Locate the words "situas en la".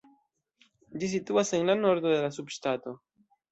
1.11-1.77